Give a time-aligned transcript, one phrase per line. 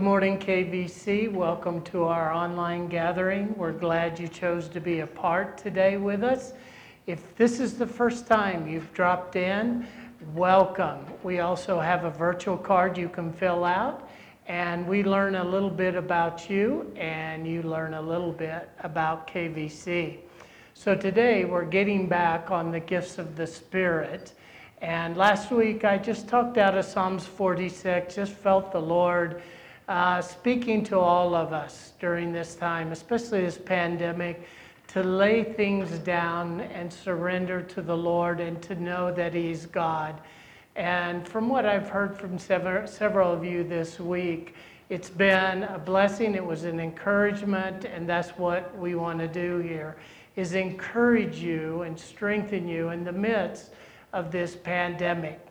[0.00, 1.30] Good morning, KVC.
[1.30, 3.54] Welcome to our online gathering.
[3.54, 6.54] We're glad you chose to be a part today with us.
[7.06, 9.86] If this is the first time you've dropped in,
[10.34, 11.04] welcome.
[11.22, 14.08] We also have a virtual card you can fill out,
[14.46, 19.26] and we learn a little bit about you, and you learn a little bit about
[19.26, 20.16] KVC.
[20.72, 24.32] So today we're getting back on the gifts of the Spirit.
[24.80, 29.42] And last week I just talked out of Psalms 46, just felt the Lord
[29.90, 34.46] uh, speaking to all of us during this time, especially this pandemic,
[34.86, 40.20] to lay things down and surrender to the Lord and to know that He's God.
[40.76, 44.54] And from what I've heard from several, of you this week,
[44.90, 49.58] it's been a blessing, it was an encouragement, and that's what we want to do
[49.58, 49.96] here
[50.36, 53.72] is encourage you and strengthen you in the midst
[54.12, 55.49] of this pandemic.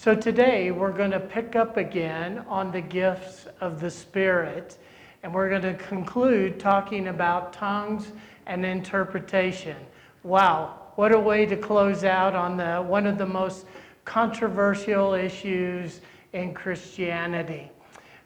[0.00, 4.78] So today we're going to pick up again on the gifts of the Spirit,
[5.24, 8.12] and we're going to conclude talking about tongues
[8.46, 9.76] and interpretation.
[10.22, 13.66] Wow, what a way to close out on the one of the most
[14.04, 16.00] controversial issues
[16.32, 17.68] in Christianity.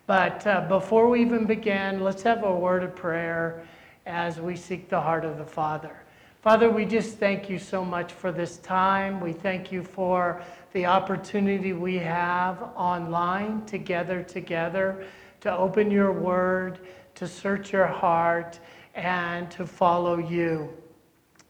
[0.07, 3.67] But uh, before we even begin, let's have a word of prayer
[4.05, 6.02] as we seek the heart of the Father.
[6.43, 9.21] Father, we just thank you so much for this time.
[9.21, 15.07] We thank you for the opportunity we have online together, together,
[15.43, 16.81] to open your word,
[17.15, 18.59] to search your heart,
[18.97, 20.69] and to follow you.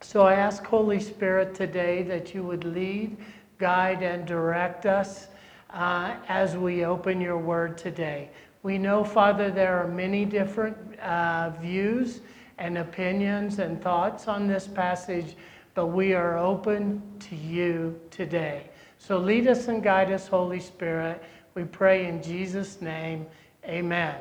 [0.03, 3.17] So I ask, Holy Spirit, today that you would lead,
[3.57, 5.29] guide, and direct us
[5.71, 8.29] uh, as we open your word today.
[8.63, 12.21] We know, Father, there are many different uh, views
[12.63, 15.35] and opinions and thoughts on this passage,
[15.75, 18.71] but we are open to you today.
[18.99, 21.21] So lead us and guide us, Holy Spirit.
[21.57, 23.27] We pray in Jesus' name.
[23.65, 24.15] Amen.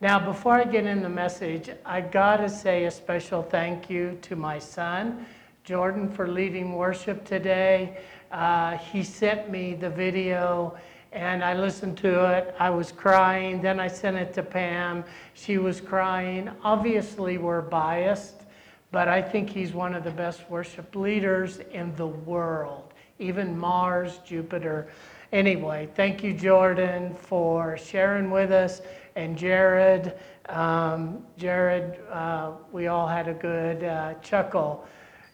[0.00, 4.18] Now, before I get in the message, I got to say a special thank you
[4.22, 5.24] to my son,
[5.62, 7.98] Jordan, for leading worship today.
[8.32, 10.76] Uh, he sent me the video
[11.12, 12.54] and I listened to it.
[12.58, 13.60] I was crying.
[13.60, 15.04] Then I sent it to Pam.
[15.34, 16.50] She was crying.
[16.64, 18.42] Obviously, we're biased,
[18.90, 24.20] but I think he's one of the best worship leaders in the world, even Mars,
[24.24, 24.88] Jupiter.
[25.32, 28.80] Anyway, thank you, Jordan, for sharing with us.
[29.14, 30.14] And Jared,
[30.48, 34.86] um, Jared, uh, we all had a good uh, chuckle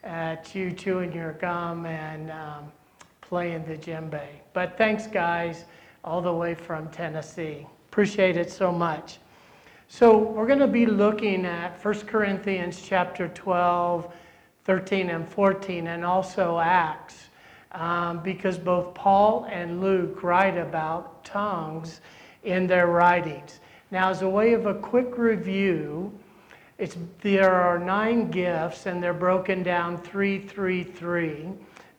[0.03, 2.73] at you chewing your gum and um,
[3.29, 4.27] playing the djembe.
[4.55, 5.67] But thanks, guys,
[6.03, 7.67] all the way from Tennessee.
[7.91, 9.19] Appreciate it so much.
[9.89, 14.13] So we're going to be looking at 1 Corinthians chapter 12,
[14.65, 17.29] 13, and 14, and also Acts,
[17.73, 22.01] um, because both Paul and Luke write about tongues
[22.45, 23.61] in their writings.
[23.91, 26.13] Now, as a way of a quick review,
[26.79, 31.49] it's, there are nine gifts, and they're broken down three, three, three.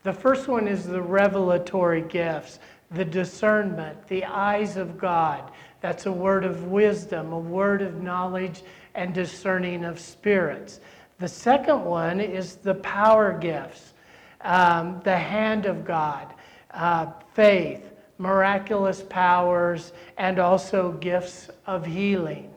[0.04, 2.60] The first one is the revelatory gifts,
[2.92, 5.52] the discernment, the eyes of God.
[5.82, 8.64] That's a word of wisdom, a word of knowledge
[8.96, 10.80] and discerning of spirits.
[11.20, 13.94] The second one is the power gifts,
[14.42, 16.34] um, the hand of God,
[16.72, 22.54] uh, faith, miraculous powers, and also gifts of healing.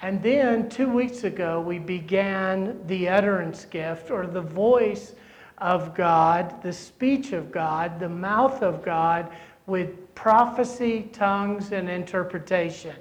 [0.00, 5.12] And then two weeks ago, we began the utterance gift or the voice
[5.58, 9.30] of God, the speech of God, the mouth of God
[9.66, 12.96] with prophecy, tongues, and interpretation.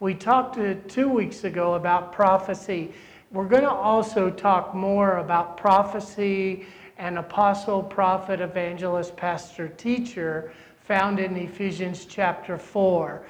[0.00, 2.92] We talked two weeks ago about prophecy.
[3.30, 6.66] We're going to also talk more about prophecy
[6.98, 13.22] and apostle, prophet, evangelist, pastor, teacher found in Ephesians chapter 4.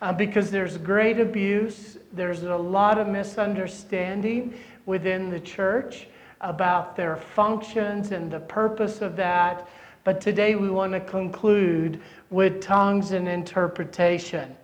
[0.00, 6.08] Uh, because there's great abuse, there's a lot of misunderstanding within the church
[6.42, 9.68] about their functions and the purpose of that.
[10.04, 14.56] But today we want to conclude with tongues and interpretation.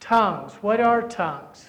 [0.00, 1.68] Tongues, what are tongues?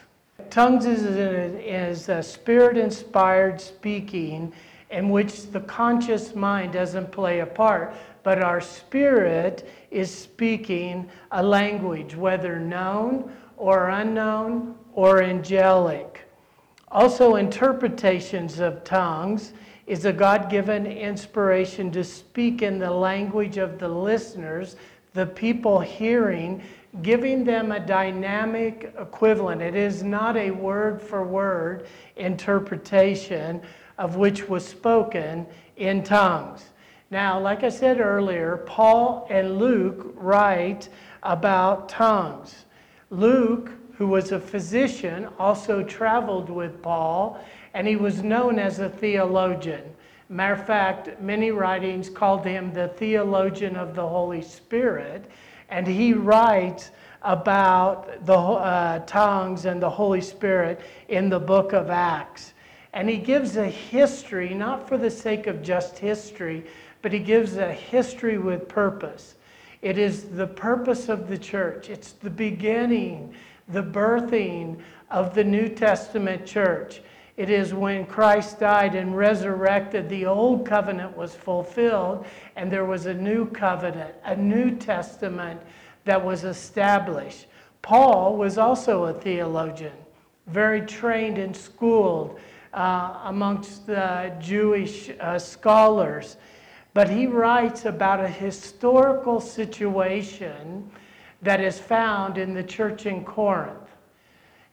[0.49, 4.53] Tongues is a, is a spirit inspired speaking
[4.89, 11.43] in which the conscious mind doesn't play a part, but our spirit is speaking a
[11.43, 16.12] language, whether known or unknown or angelic.
[16.93, 19.53] Also, interpretations of tongues
[19.87, 24.75] is a God given inspiration to speak in the language of the listeners,
[25.15, 26.61] the people hearing,
[27.01, 29.59] giving them a dynamic equivalent.
[29.59, 33.59] It is not a word for word interpretation
[33.97, 35.47] of which was spoken
[35.77, 36.63] in tongues.
[37.09, 40.89] Now, like I said earlier, Paul and Luke write
[41.23, 42.65] about tongues.
[43.09, 43.71] Luke
[44.03, 47.41] who was a physician, also traveled with Paul,
[47.73, 49.81] and he was known as a theologian.
[50.27, 55.31] Matter of fact, many writings called him the theologian of the Holy Spirit,
[55.69, 56.91] and he writes
[57.21, 62.55] about the uh, tongues and the Holy Spirit in the book of Acts.
[62.91, 66.65] And he gives a history, not for the sake of just history,
[67.01, 69.35] but he gives a history with purpose.
[69.81, 73.33] It is the purpose of the church, it's the beginning,
[73.73, 74.79] the birthing
[75.09, 77.01] of the New Testament church.
[77.35, 82.25] It is when Christ died and resurrected, the old covenant was fulfilled,
[82.55, 85.59] and there was a new covenant, a new testament
[86.05, 87.47] that was established.
[87.81, 89.97] Paul was also a theologian,
[90.45, 92.39] very trained and schooled
[92.73, 96.37] uh, amongst the Jewish uh, scholars.
[96.93, 100.89] But he writes about a historical situation
[101.43, 103.77] that is found in the church in Corinth.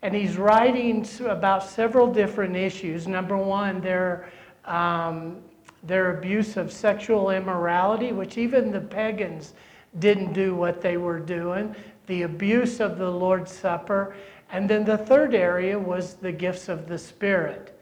[0.02, 3.06] And he's writing about several different issues.
[3.06, 4.31] Number one, their,
[4.64, 5.38] um,
[5.82, 9.52] their abuse of sexual immorality, which even the pagans
[9.99, 11.75] didn't do what they were doing,
[12.06, 14.14] the abuse of the Lord's Supper.
[14.52, 17.76] And then the third area was the gifts of the Spirit.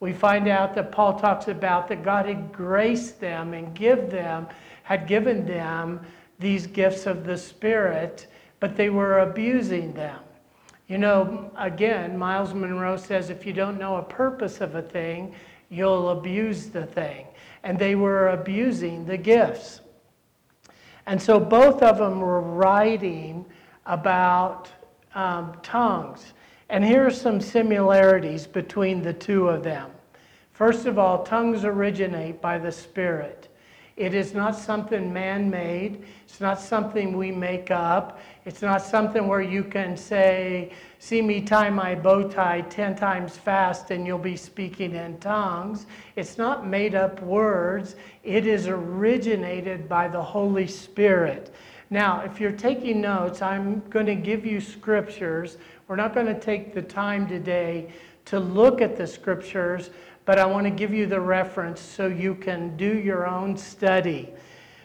[0.00, 4.46] We find out that Paul talks about that God had graced them and give them,
[4.84, 6.00] had given them
[6.38, 8.26] these gifts of the Spirit,
[8.60, 10.18] but they were abusing them.
[10.88, 15.34] You know, again, Myles Munroe says if you don't know a purpose of a thing,
[15.68, 17.26] you'll abuse the thing.
[17.62, 19.80] And they were abusing the gifts.
[21.06, 23.44] And so both of them were writing
[23.84, 24.68] about
[25.14, 26.32] um, tongues.
[26.70, 29.90] And here are some similarities between the two of them.
[30.52, 33.37] First of all, tongues originate by the Spirit.
[33.98, 36.04] It is not something man made.
[36.24, 38.20] It's not something we make up.
[38.44, 43.36] It's not something where you can say, See me tie my bow tie 10 times
[43.36, 45.86] fast and you'll be speaking in tongues.
[46.14, 47.96] It's not made up words.
[48.22, 51.52] It is originated by the Holy Spirit.
[51.90, 55.56] Now, if you're taking notes, I'm going to give you scriptures.
[55.88, 57.90] We're not going to take the time today
[58.26, 59.90] to look at the scriptures,
[60.28, 64.28] but I want to give you the reference so you can do your own study.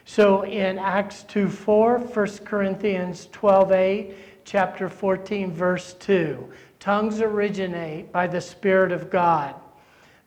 [0.06, 6.50] So in Acts 2 4, 1 Corinthians 12 8, chapter 14, verse 2,
[6.80, 9.56] tongues originate by the Spirit of God.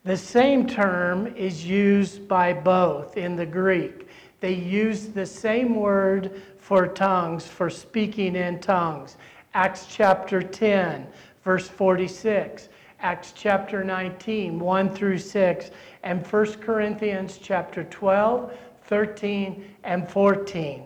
[0.05, 4.09] The same term is used by both in the Greek.
[4.41, 9.17] They use the same word for tongues, for speaking in tongues.
[9.55, 11.07] Acts chapter 10,
[11.43, 12.69] verse 46.
[13.01, 15.71] Acts chapter 19, 1 through 6,
[16.03, 18.53] and 1 Corinthians chapter 12,
[18.85, 20.83] 13, and 14.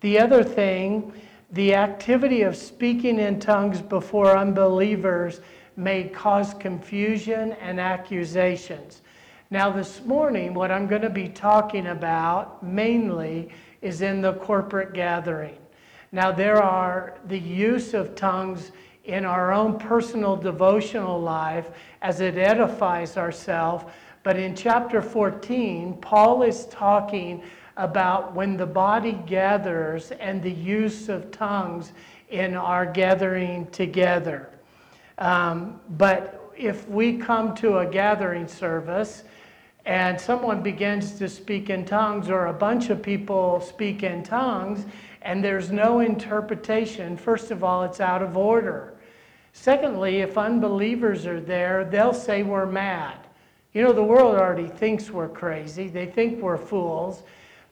[0.00, 1.12] The other thing,
[1.50, 5.40] the activity of speaking in tongues before unbelievers
[5.76, 9.02] may cause confusion and accusations.
[9.50, 13.50] Now, this morning, what I'm going to be talking about mainly
[13.82, 15.58] is in the corporate gathering.
[16.10, 18.72] Now, there are the use of tongues
[19.04, 21.70] in our own personal devotional life
[22.02, 23.84] as it edifies ourselves.
[24.22, 27.42] But in chapter 14, Paul is talking
[27.76, 31.92] about when the body gathers and the use of tongues
[32.28, 34.48] in our gathering together.
[35.18, 39.24] Um, but if we come to a gathering service
[39.84, 44.86] and someone begins to speak in tongues, or a bunch of people speak in tongues,
[45.22, 48.91] and there's no interpretation, first of all, it's out of order.
[49.52, 53.18] Secondly, if unbelievers are there, they'll say we're mad.
[53.72, 57.22] You know, the world already thinks we're crazy, they think we're fools,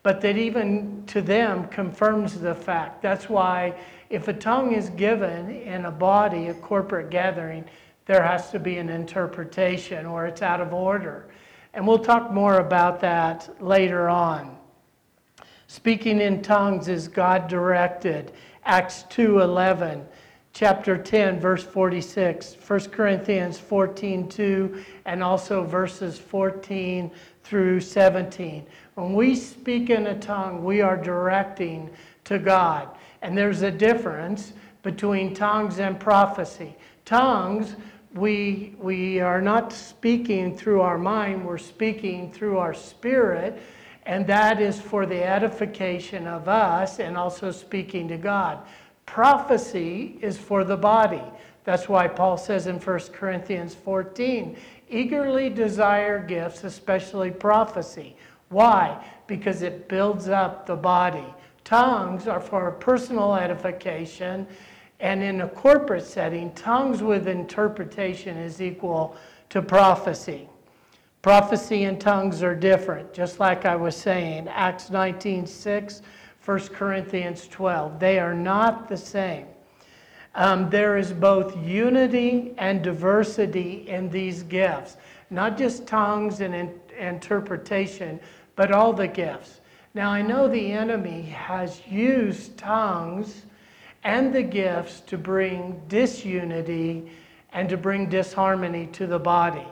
[0.03, 3.03] but that even to them confirms the fact.
[3.03, 3.75] That's why
[4.09, 7.65] if a tongue is given in a body, a corporate gathering,
[8.07, 11.29] there has to be an interpretation or it's out of order.
[11.75, 14.57] And we'll talk more about that later on.
[15.67, 18.33] Speaking in tongues is God directed.
[18.65, 20.05] Acts 2:11
[20.53, 27.11] chapter 10 verse 46 1 corinthians 14 2 and also verses 14
[27.45, 31.89] through 17 when we speak in a tongue we are directing
[32.31, 32.89] to god.
[33.23, 34.53] And there's a difference
[34.83, 36.77] between tongues and prophecy.
[37.05, 37.75] Tongues
[38.15, 43.63] we we are not speaking through our mind we're speaking through our spirit
[44.05, 48.67] and that is for the edification of us and also speaking to god
[49.11, 51.25] Prophecy is for the body.
[51.65, 54.57] That's why Paul says in 1 Corinthians 14,
[54.89, 58.15] eagerly desire gifts, especially prophecy.
[58.51, 59.05] Why?
[59.27, 61.27] Because it builds up the body.
[61.65, 64.47] Tongues are for personal edification
[65.01, 69.17] And in a corporate setting, tongues with interpretation is equal
[69.49, 70.49] to prophecy.
[71.23, 74.47] Prophecy and tongues are different, just like I was saying.
[74.49, 76.03] Acts 19 6,
[76.45, 77.99] 1 Corinthians 12.
[78.01, 79.47] They are not the same.
[80.35, 84.97] Um, there is both unity and diversity in these gifts,
[85.29, 88.21] not just tongues and in- interpretation,
[88.57, 89.61] but all the gifts.
[89.93, 93.43] Now, I know the enemy has used tongues
[94.05, 97.11] and the gifts to bring disunity
[97.53, 99.67] and to bring disharmony to the body.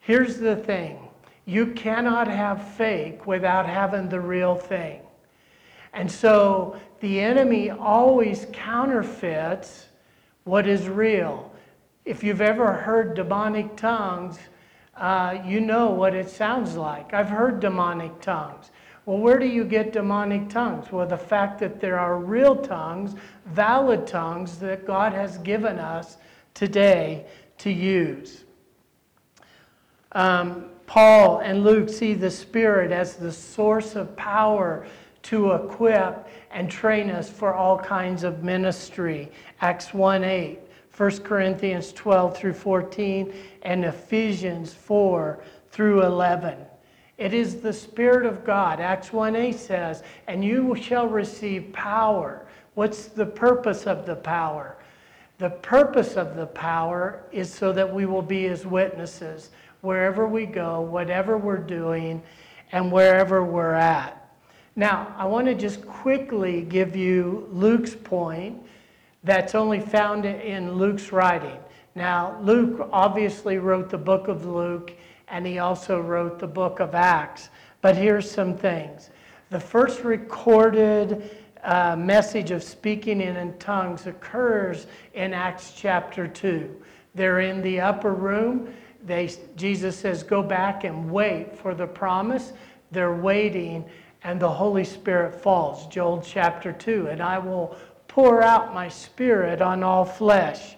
[0.00, 1.00] Here's the thing
[1.44, 5.00] you cannot have fake without having the real thing.
[5.96, 9.86] And so the enemy always counterfeits
[10.44, 11.50] what is real.
[12.04, 14.38] If you've ever heard demonic tongues,
[14.94, 17.14] uh, you know what it sounds like.
[17.14, 18.70] I've heard demonic tongues.
[19.06, 20.92] Well, where do you get demonic tongues?
[20.92, 23.14] Well, the fact that there are real tongues,
[23.46, 26.18] valid tongues that God has given us
[26.52, 27.24] today
[27.58, 28.44] to use.
[30.12, 34.86] Um, Paul and Luke see the Spirit as the source of power
[35.26, 39.30] to equip and train us for all kinds of ministry.
[39.60, 40.58] Acts 1 8,
[40.96, 46.58] 1 Corinthians 12 through 14, and Ephesians 4 through 11.
[47.18, 48.78] It is the Spirit of God.
[48.78, 52.46] Acts 1 8 says, And you shall receive power.
[52.74, 54.76] What's the purpose of the power?
[55.38, 60.46] The purpose of the power is so that we will be His witnesses wherever we
[60.46, 62.22] go, whatever we're doing,
[62.72, 64.15] and wherever we're at.
[64.78, 68.62] Now, I want to just quickly give you Luke's point
[69.24, 71.58] that's only found in Luke's writing.
[71.94, 74.92] Now, Luke obviously wrote the book of Luke,
[75.28, 77.48] and he also wrote the book of Acts.
[77.80, 79.08] But here's some things.
[79.48, 81.30] The first recorded
[81.64, 86.82] uh, message of speaking in tongues occurs in Acts chapter 2.
[87.14, 88.74] They're in the upper room.
[89.06, 92.52] They, Jesus says, Go back and wait for the promise.
[92.90, 93.86] They're waiting
[94.26, 95.86] and the Holy Spirit falls.
[95.86, 97.06] Joel chapter 2.
[97.06, 97.76] And I will
[98.08, 100.74] pour out my spirit on all flesh.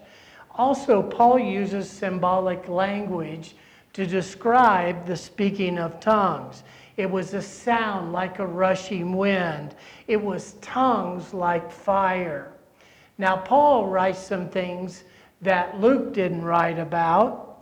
[0.56, 3.56] Also, Paul uses symbolic language
[3.94, 6.62] to describe the speaking of tongues.
[6.98, 9.74] It was a sound like a rushing wind,
[10.08, 12.52] it was tongues like fire.
[13.16, 15.04] Now, Paul writes some things
[15.40, 17.60] that Luke didn't write about.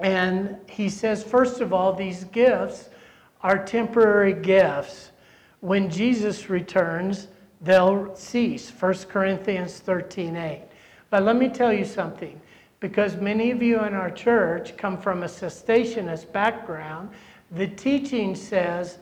[0.00, 2.88] And he says, first of all, these gifts
[3.40, 5.10] are temporary gifts
[5.62, 7.28] when Jesus returns,
[7.60, 8.68] they'll cease.
[8.68, 10.62] 1 Corinthians 13 8.
[11.08, 12.40] But let me tell you something,
[12.80, 17.10] because many of you in our church come from a cessationist background,
[17.52, 18.98] the teaching says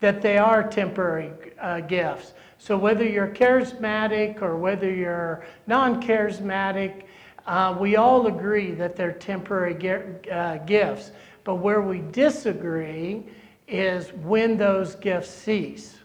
[0.00, 2.34] that they are temporary uh, gifts.
[2.58, 7.04] So whether you're charismatic or whether you're non charismatic,
[7.46, 11.12] uh, we all agree that they're temporary uh, gifts.
[11.44, 13.24] But where we disagree
[13.66, 16.00] is when those gifts cease.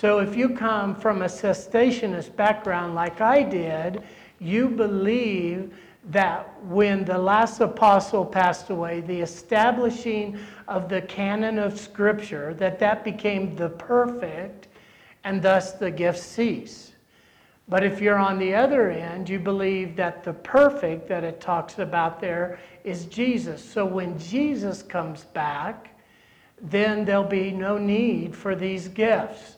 [0.00, 4.04] So if you come from a cessationist background like I did,
[4.38, 5.76] you believe
[6.10, 10.38] that when the last apostle passed away, the establishing
[10.68, 14.68] of the canon of scripture, that that became the perfect
[15.24, 16.92] and thus the gifts cease.
[17.68, 21.80] But if you're on the other end, you believe that the perfect that it talks
[21.80, 23.64] about there is Jesus.
[23.64, 25.98] So when Jesus comes back,
[26.62, 29.56] then there'll be no need for these gifts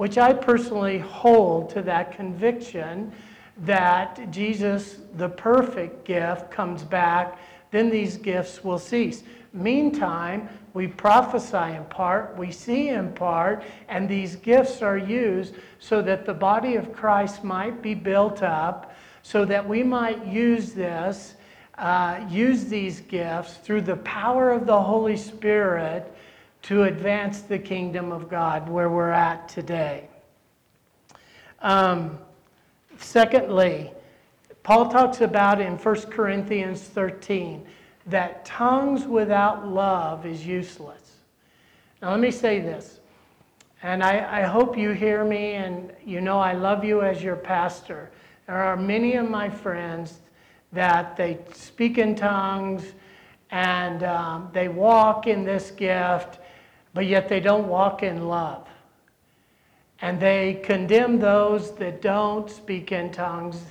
[0.00, 3.12] which I personally hold to that conviction
[3.58, 7.38] that Jesus, the perfect gift, comes back,
[7.70, 9.24] then these gifts will cease.
[9.52, 16.00] Meantime, we prophesy in part, we see in part, and these gifts are used so
[16.00, 21.34] that the body of Christ might be built up, so that we might use this,
[21.76, 26.10] uh, use these gifts through the power of the Holy Spirit
[26.62, 30.08] to advance the kingdom of God where we're at today.
[31.60, 32.18] Um,
[32.98, 33.92] secondly,
[34.62, 37.66] Paul talks about in 1 Corinthians 13
[38.06, 41.16] that tongues without love is useless.
[42.02, 43.00] Now, let me say this,
[43.82, 47.36] and I, I hope you hear me, and you know I love you as your
[47.36, 48.10] pastor.
[48.46, 50.18] There are many of my friends
[50.72, 52.84] that they speak in tongues
[53.50, 56.38] and um, they walk in this gift
[56.94, 58.66] but yet they don't walk in love.
[60.02, 63.62] And they condemn those that don't speak in tongues.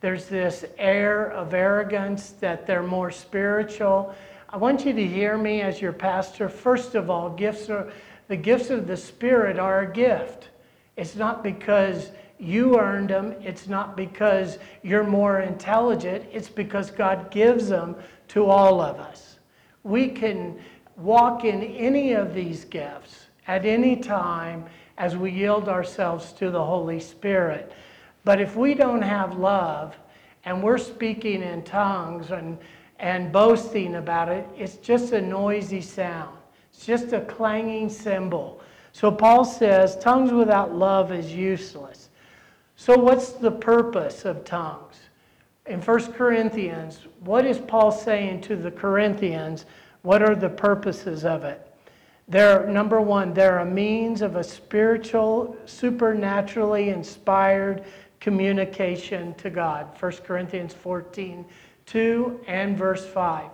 [0.00, 4.14] There's this air of arrogance that they're more spiritual.
[4.50, 6.48] I want you to hear me as your pastor.
[6.48, 7.90] First of all, gifts are
[8.28, 10.48] the gifts of the Spirit are a gift.
[10.96, 13.34] It's not because you earned them.
[13.42, 16.26] It's not because you're more intelligent.
[16.30, 17.96] It's because God gives them
[18.28, 19.38] to all of us.
[19.82, 20.60] We can
[20.98, 24.66] walk in any of these gifts at any time
[24.98, 27.72] as we yield ourselves to the Holy Spirit.
[28.24, 29.96] But if we don't have love
[30.44, 32.58] and we're speaking in tongues and,
[32.98, 36.36] and boasting about it, it's just a noisy sound.
[36.72, 38.60] It's just a clanging cymbal.
[38.92, 42.08] So Paul says, tongues without love is useless.
[42.76, 44.96] So, what's the purpose of tongues?
[45.66, 49.66] In 1 Corinthians, what is Paul saying to the Corinthians?
[50.08, 51.70] What are the purposes of it?
[52.28, 57.84] They're, number one, they're a means of a spiritual, supernaturally inspired
[58.18, 59.88] communication to God.
[60.00, 61.44] 1 Corinthians 14,
[61.84, 63.50] 2 and verse 5.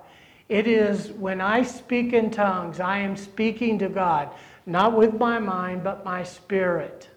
[0.49, 4.31] It is when I speak in tongues, I am speaking to God,
[4.65, 7.09] not with my mind, but my spirit.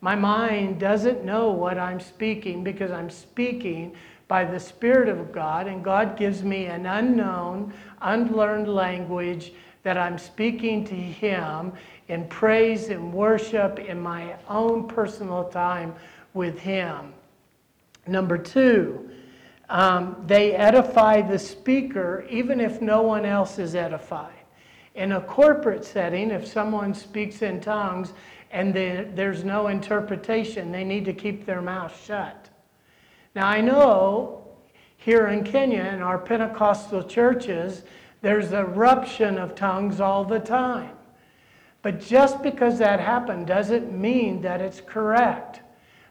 [0.00, 3.96] My mind doesn't know what I'm speaking because I'm speaking
[4.28, 9.52] by the Spirit of God, and God gives me an unknown, unlearned language
[9.82, 11.72] that I'm speaking to Him
[12.08, 15.94] in praise and worship in my own personal time
[16.34, 17.12] with Him.
[18.06, 19.10] Number two,
[19.68, 24.32] um, they edify the speaker even if no one else is edified.
[24.94, 28.12] In a corporate setting, if someone speaks in tongues
[28.50, 32.48] and the, there's no interpretation, they need to keep their mouth shut.
[33.36, 34.46] Now, I know
[34.96, 37.82] here in Kenya, in our Pentecostal churches,
[38.22, 40.96] there's eruption of tongues all the time.
[41.82, 45.60] But just because that happened doesn't mean that it's correct.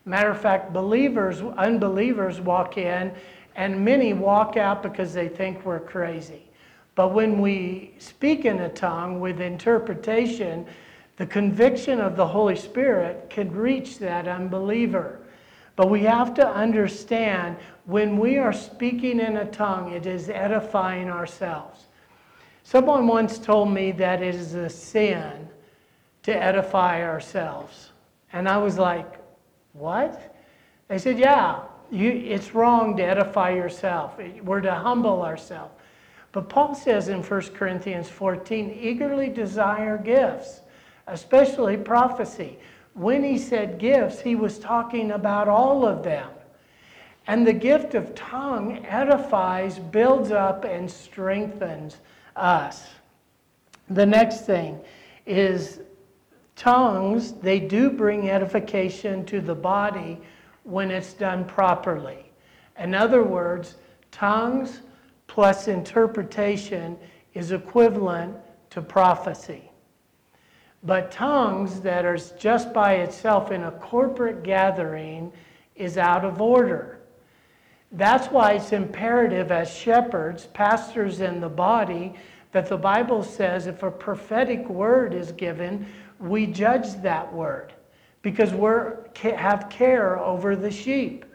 [0.05, 3.11] Matter of fact, believers, unbelievers walk in,
[3.55, 6.43] and many walk out because they think we're crazy.
[6.93, 10.67] But when we speak in a tongue with interpretation,
[11.17, 15.21] the conviction of the Holy Spirit can reach that unbeliever.
[15.75, 21.09] But we have to understand when we are speaking in a tongue, it is edifying
[21.09, 21.87] ourselves.
[22.63, 25.47] Someone once told me that it is a sin
[26.23, 27.91] to edify ourselves.
[28.33, 29.19] And I was like,
[29.73, 30.35] what?
[30.87, 34.17] They said, yeah, you, it's wrong to edify yourself.
[34.41, 35.73] We're to humble ourselves.
[36.31, 40.61] But Paul says in 1 Corinthians 14, eagerly desire gifts,
[41.07, 42.57] especially prophecy.
[42.95, 46.29] When he said gifts, he was talking about all of them.
[47.27, 51.97] And the gift of tongue edifies, builds up, and strengthens
[52.37, 52.87] us.
[53.89, 54.79] The next thing
[55.25, 55.81] is
[56.55, 60.21] tongues, they do bring edification to the body
[60.63, 62.31] when it's done properly.
[62.79, 63.75] In other words,
[64.11, 64.81] tongues
[65.27, 66.97] plus interpretation
[67.33, 68.37] is equivalent
[68.69, 69.64] to prophecy.
[70.85, 75.33] But tongues that are just by itself in a corporate gathering
[75.75, 76.99] is out of order.
[77.91, 82.13] That's why it's imperative as shepherds, pastors in the body,
[82.51, 85.87] that the Bible says if a prophetic word is given,
[86.19, 87.73] we judge that word
[88.21, 91.25] because we have care over the sheep.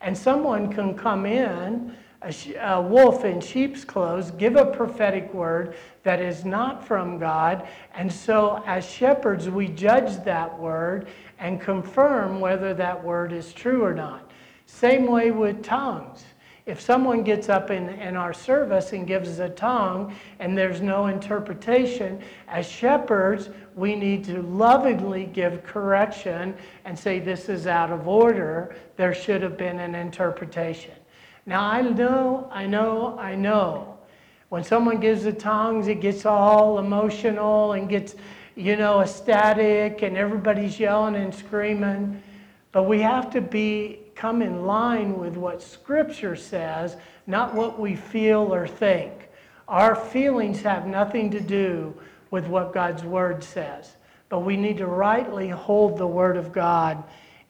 [0.00, 5.76] And someone can come in, a, a wolf in sheep's clothes, give a prophetic word
[6.02, 7.68] that is not from God.
[7.94, 11.08] And so, as shepherds, we judge that word
[11.38, 14.30] and confirm whether that word is true or not.
[14.66, 16.24] Same way with tongues.
[16.66, 20.80] If someone gets up in, in our service and gives us a tongue and there's
[20.80, 26.56] no interpretation, as shepherds, we need to lovingly give correction
[26.86, 28.76] and say, This is out of order.
[28.96, 30.94] There should have been an interpretation.
[31.46, 33.98] Now, I know, I know, I know.
[34.48, 38.14] When someone gives the tongues, it gets all emotional and gets,
[38.54, 42.22] you know, ecstatic and everybody's yelling and screaming.
[42.72, 47.94] But we have to be come in line with what Scripture says, not what we
[47.96, 49.28] feel or think.
[49.68, 51.94] Our feelings have nothing to do
[52.30, 53.96] with what God's Word says.
[54.28, 57.02] But we need to rightly hold the Word of God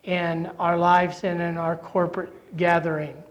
[0.04, 3.23] in our lives and in our corporate gathering.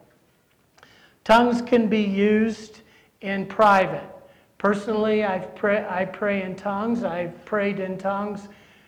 [1.23, 2.81] Tongues can be used
[3.21, 4.09] in private.
[4.57, 7.03] Personally, I've pray, I pray in tongues.
[7.03, 8.47] I've prayed in tongues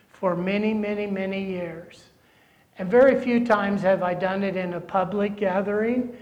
[0.09, 2.03] for many, many, many years.
[2.77, 6.15] And very few times have I done it in a public gathering.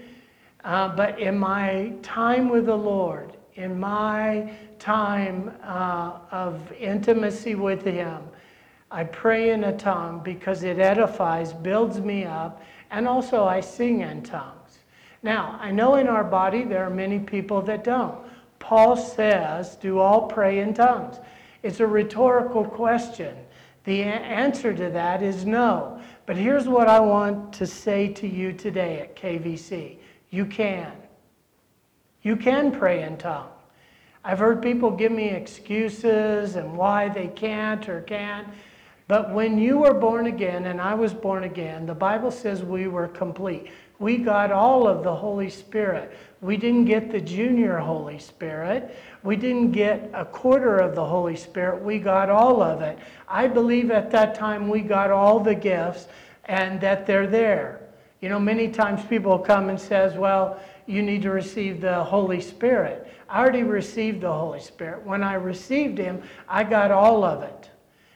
[0.64, 7.84] Uh, but in my time with the Lord, in my time uh, of intimacy with
[7.84, 8.22] Him,
[8.90, 14.00] I pray in a tongue because it edifies, builds me up, and also I sing
[14.00, 14.63] in tongues.
[15.24, 18.18] Now, I know in our body there are many people that don't.
[18.58, 21.16] Paul says, Do all pray in tongues?
[21.62, 23.34] It's a rhetorical question.
[23.84, 26.00] The answer to that is no.
[26.26, 29.96] But here's what I want to say to you today at KVC
[30.30, 30.92] you can.
[32.22, 33.50] You can pray in tongues.
[34.24, 38.48] I've heard people give me excuses and why they can't or can't.
[39.06, 42.88] But when you were born again and I was born again, the Bible says we
[42.88, 43.68] were complete.
[43.98, 46.16] We got all of the Holy Spirit.
[46.40, 48.96] We didn't get the junior Holy Spirit.
[49.22, 51.82] We didn't get a quarter of the Holy Spirit.
[51.82, 52.98] We got all of it.
[53.28, 56.08] I believe at that time we got all the gifts
[56.46, 57.80] and that they're there.
[58.20, 62.40] You know, many times people come and says, "Well, you need to receive the Holy
[62.40, 65.06] Spirit." I already received the Holy Spirit.
[65.06, 67.70] When I received him, I got all of it.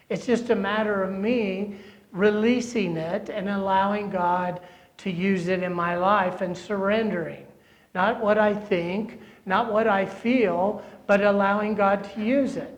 [0.08, 1.76] It's just a matter of me
[2.12, 4.60] releasing it and allowing God
[4.98, 7.46] to use it in my life and surrendering.
[7.94, 12.74] Not what I think, not what I feel, but allowing God to use it.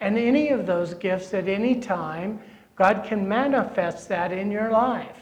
[0.00, 2.40] And any of those gifts at any time,
[2.76, 5.18] God can manifest that in your life.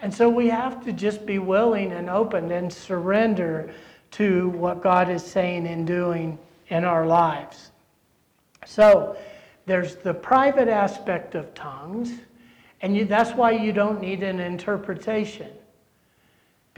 [0.00, 3.72] And so we have to just be willing and open and surrender
[4.12, 6.38] to what God is saying and doing
[6.68, 7.70] in our lives.
[8.66, 9.16] So
[9.66, 12.12] there's the private aspect of tongues,
[12.80, 15.48] and you, that's why you don't need an interpretation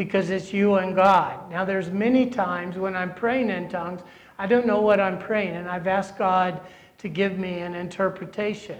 [0.01, 1.51] because it's you and God.
[1.51, 4.01] Now there's many times when I'm praying in tongues,
[4.39, 6.63] I don't know what I'm praying and I've asked God
[6.97, 8.79] to give me an interpretation.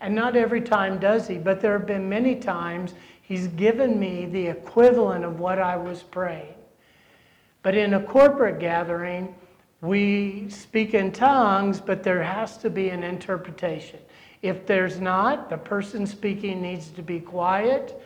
[0.00, 4.24] And not every time does he, but there have been many times he's given me
[4.24, 6.54] the equivalent of what I was praying.
[7.62, 9.34] But in a corporate gathering,
[9.82, 14.00] we speak in tongues, but there has to be an interpretation.
[14.40, 18.02] If there's not, the person speaking needs to be quiet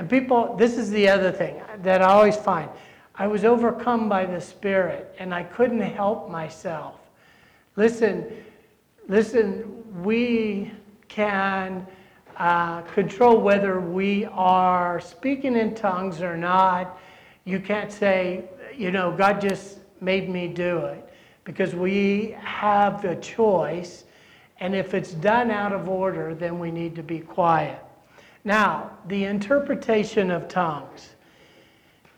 [0.00, 2.70] and people, this is the other thing that I always find.
[3.16, 6.94] I was overcome by the Spirit and I couldn't help myself.
[7.76, 8.26] Listen,
[9.08, 10.72] listen, we
[11.08, 11.86] can
[12.38, 16.98] uh, control whether we are speaking in tongues or not.
[17.44, 21.12] You can't say, you know, God just made me do it
[21.44, 24.04] because we have the choice.
[24.60, 27.84] And if it's done out of order, then we need to be quiet.
[28.44, 31.10] Now, the interpretation of tongues.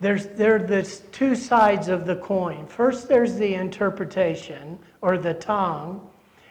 [0.01, 0.83] There's there the
[1.13, 2.67] two sides of the coin.
[2.67, 6.09] First, there's the interpretation or the tongue,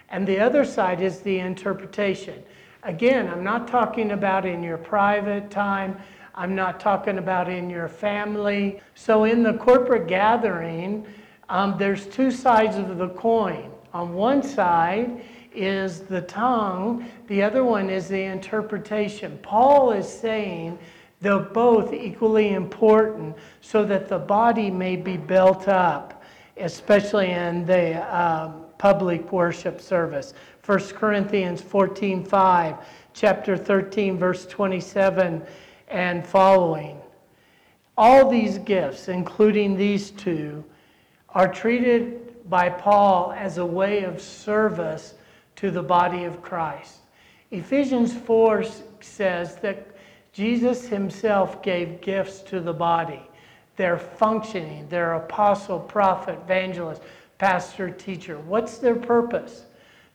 [0.09, 2.43] and the other side is the interpretation.
[2.83, 5.97] Again, I'm not talking about in your private time.
[6.33, 8.81] I'm not talking about in your family.
[8.95, 11.05] So, in the corporate gathering,
[11.49, 13.69] um, there's two sides of the coin.
[13.93, 15.21] On one side
[15.53, 19.37] is the tongue, the other one is the interpretation.
[19.41, 20.77] Paul is saying
[21.19, 26.23] they're both equally important so that the body may be built up,
[26.57, 30.33] especially in the um, public worship service.
[30.65, 32.75] 1 Corinthians 14 5,
[33.13, 35.43] chapter 13, verse 27
[35.89, 36.99] and following.
[37.97, 40.63] All these gifts, including these two,
[41.29, 45.15] are treated by Paul as a way of service
[45.61, 46.95] to the body of Christ.
[47.51, 48.65] Ephesians 4
[48.99, 49.95] says that
[50.33, 53.21] Jesus himself gave gifts to the body.
[53.75, 57.03] They're functioning, they're apostle, prophet, evangelist,
[57.37, 58.39] pastor, teacher.
[58.39, 59.65] What's their purpose?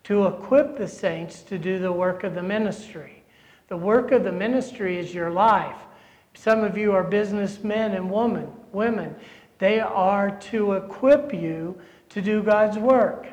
[0.05, 3.23] To equip the saints to do the work of the ministry.
[3.69, 5.79] The work of the ministry is your life.
[6.35, 9.15] Some of you are businessmen and women, women.
[9.59, 11.79] They are to equip you
[12.09, 13.29] to do God's work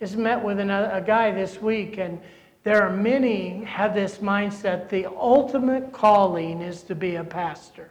[0.00, 2.20] just met with another, a guy this week, and
[2.62, 7.90] there are many have this mindset the ultimate calling is to be a pastor.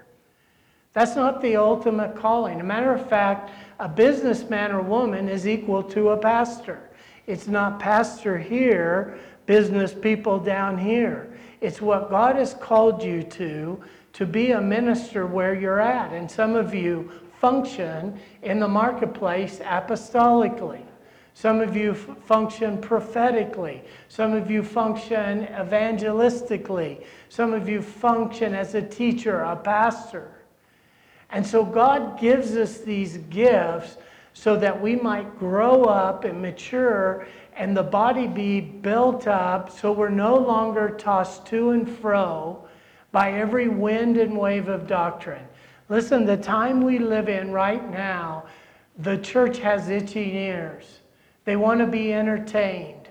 [0.93, 2.59] That's not the ultimate calling.
[2.59, 6.89] A matter of fact, a businessman or woman is equal to a pastor.
[7.25, 11.35] It's not pastor here, business people down here.
[11.61, 13.81] It's what God has called you to,
[14.13, 16.11] to be a minister where you're at.
[16.11, 20.83] And some of you function in the marketplace apostolically.
[21.33, 23.81] Some of you f- function prophetically.
[24.07, 27.05] Some of you function evangelistically.
[27.29, 30.31] Some of you function as a teacher, a pastor.
[31.31, 33.97] And so God gives us these gifts
[34.33, 39.91] so that we might grow up and mature and the body be built up so
[39.91, 42.63] we're no longer tossed to and fro
[43.11, 45.45] by every wind and wave of doctrine.
[45.89, 48.45] Listen, the time we live in right now,
[48.97, 50.99] the church has itching ears.
[51.45, 53.09] They want to be entertained.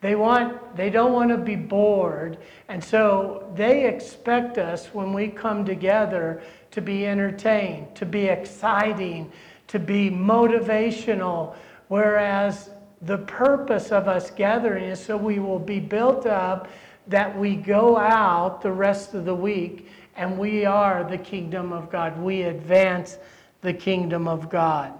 [0.00, 2.38] They want they don't want to be bored.
[2.68, 6.42] And so they expect us when we come together
[6.72, 9.30] to be entertained, to be exciting,
[9.68, 11.54] to be motivational,
[11.88, 12.70] whereas
[13.02, 16.68] the purpose of us gathering is so we will be built up
[17.08, 21.90] that we go out the rest of the week and we are the kingdom of
[21.90, 22.18] God.
[22.20, 23.18] We advance
[23.60, 24.92] the kingdom of God.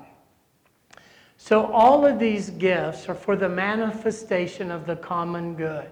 [1.45, 5.91] So, all of these gifts are for the manifestation of the common good.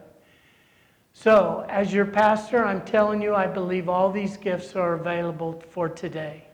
[1.13, 5.89] So, as your pastor, I'm telling you, I believe all these gifts are available for
[5.89, 6.45] today.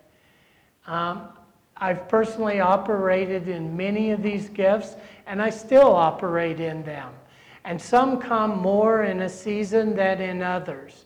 [0.87, 1.29] Um,
[1.77, 7.13] I've personally operated in many of these gifts, and I still operate in them.
[7.67, 11.05] And some come more in a season than in others,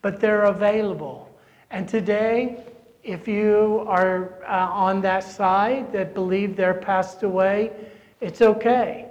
[0.00, 1.28] but they're available.
[1.72, 2.62] And today,
[3.02, 7.72] if you are uh, on that side that believe they're passed away,
[8.20, 9.06] it's okay.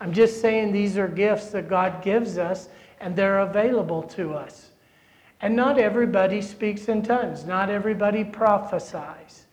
[0.00, 2.68] I'm just saying these are gifts that God gives us
[3.00, 4.70] and they're available to us.
[5.40, 9.46] And not everybody speaks in tongues, not everybody prophesies.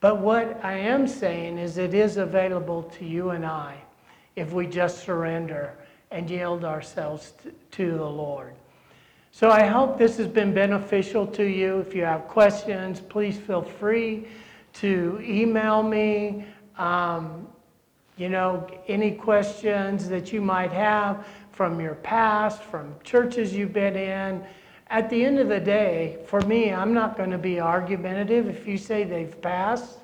[0.00, 3.76] But what I am saying is it is available to you and I
[4.36, 5.74] if we just surrender
[6.10, 7.32] and yield ourselves
[7.72, 8.54] to the Lord.
[9.36, 11.78] So I hope this has been beneficial to you.
[11.80, 14.26] If you have questions, please feel free
[14.76, 16.46] to email me.
[16.78, 17.46] Um,
[18.16, 23.94] you know, any questions that you might have from your past, from churches you've been
[23.94, 24.42] in.
[24.86, 28.48] At the end of the day, for me, I'm not going to be argumentative.
[28.48, 29.98] If you say they've passed,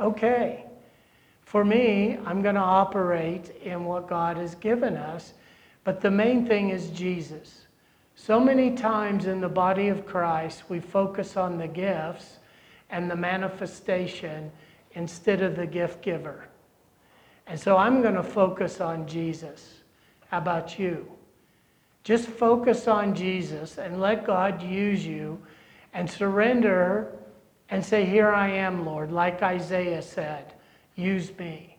[0.00, 0.64] okay.
[1.42, 5.34] For me, I'm going to operate in what God has given us.
[5.84, 7.66] But the main thing is Jesus.
[8.20, 12.38] So many times in the body of Christ, we focus on the gifts
[12.90, 14.50] and the manifestation
[14.92, 16.48] instead of the gift giver.
[17.46, 19.78] And so I'm going to focus on Jesus.
[20.26, 21.10] How about you?
[22.02, 25.38] Just focus on Jesus and let God use you
[25.94, 27.16] and surrender
[27.70, 30.54] and say, Here I am, Lord, like Isaiah said,
[30.96, 31.78] use me.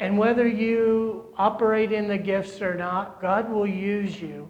[0.00, 4.48] And whether you operate in the gifts or not, God will use you.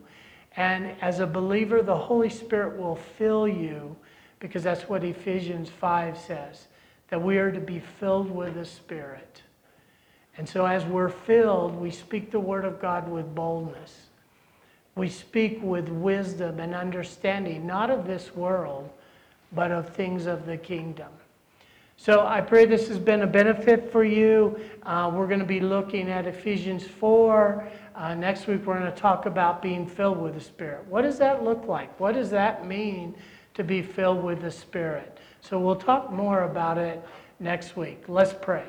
[0.57, 3.97] And as a believer, the Holy Spirit will fill you
[4.39, 6.67] because that's what Ephesians 5 says
[7.09, 9.43] that we are to be filled with the Spirit.
[10.39, 14.07] And so, as we're filled, we speak the word of God with boldness.
[14.95, 18.91] We speak with wisdom and understanding, not of this world,
[19.53, 21.09] but of things of the kingdom.
[22.05, 24.59] So, I pray this has been a benefit for you.
[24.83, 27.69] Uh, we're going to be looking at Ephesians 4.
[27.95, 30.85] Uh, next week, we're going to talk about being filled with the Spirit.
[30.89, 32.01] What does that look like?
[32.01, 33.15] What does that mean
[33.55, 35.19] to be filled with the Spirit?
[35.43, 37.01] So, we'll talk more about it
[37.39, 38.03] next week.
[38.09, 38.67] Let's pray.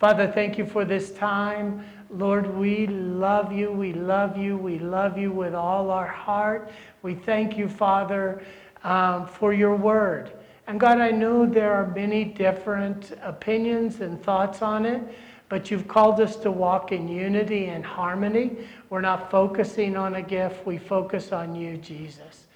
[0.00, 1.84] Father, thank you for this time.
[2.08, 3.72] Lord, we love you.
[3.72, 4.56] We love you.
[4.56, 6.72] We love you with all our heart.
[7.02, 8.42] We thank you, Father,
[8.84, 10.32] um, for your word.
[10.66, 15.02] And God, I know there are many different opinions and thoughts on it,
[15.48, 18.56] but you've called us to walk in unity and harmony.
[18.88, 22.46] We're not focusing on a gift, we focus on you, Jesus.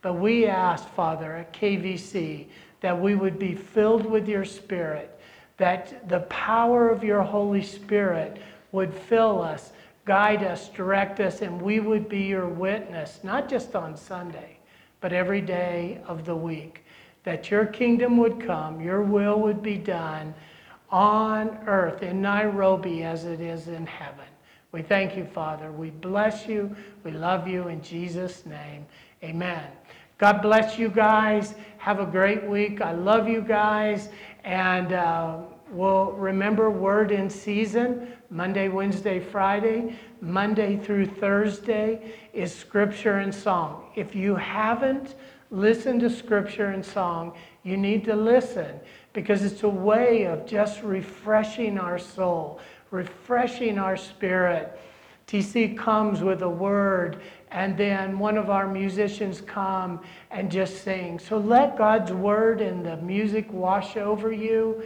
[0.00, 2.46] But we ask, Father, at KVC,
[2.80, 5.18] that we would be filled with your spirit
[5.58, 8.40] that the power of your Holy Spirit
[8.72, 9.72] would fill us,
[10.04, 14.56] guide us, direct us, and we would be your witness, not just on Sunday,
[15.00, 16.84] but every day of the week.
[17.28, 20.32] That your kingdom would come, your will would be done
[20.88, 24.24] on earth in Nairobi as it is in heaven.
[24.72, 25.70] We thank you, Father.
[25.70, 26.74] We bless you.
[27.04, 28.86] We love you in Jesus' name.
[29.22, 29.62] Amen.
[30.16, 31.54] God bless you guys.
[31.76, 32.80] Have a great week.
[32.80, 34.08] I love you guys.
[34.44, 35.36] And uh,
[35.70, 39.98] we'll remember Word in Season, Monday, Wednesday, Friday.
[40.22, 43.84] Monday through Thursday is Scripture and Song.
[43.96, 45.14] If you haven't
[45.50, 47.32] listened to Scripture and Song,
[47.62, 48.78] you need to listen
[49.12, 54.78] because it's a way of just refreshing our soul, refreshing our spirit.
[55.26, 61.18] TC comes with a word, and then one of our musicians come and just sing.
[61.18, 64.82] So let God's word and the music wash over you.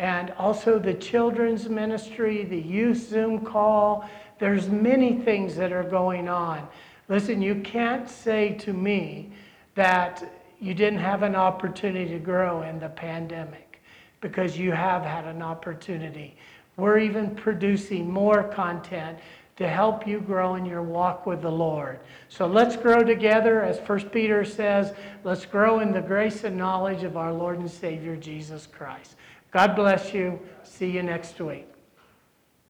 [0.00, 4.08] And also the children's ministry, the youth Zoom call.
[4.40, 6.66] There's many things that are going on.
[7.08, 9.30] Listen, you can't say to me
[9.74, 10.22] that
[10.60, 13.80] you didn't have an opportunity to grow in the pandemic
[14.20, 16.36] because you have had an opportunity.
[16.76, 19.18] We're even producing more content
[19.56, 22.00] to help you grow in your walk with the Lord.
[22.28, 23.62] So let's grow together.
[23.62, 27.70] As 1 Peter says, let's grow in the grace and knowledge of our Lord and
[27.70, 29.14] Savior Jesus Christ.
[29.52, 30.40] God bless you.
[30.64, 31.73] See you next week.